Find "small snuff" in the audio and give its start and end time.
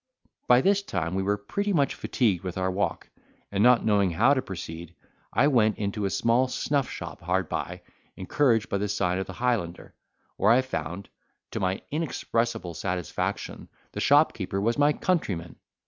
6.09-6.89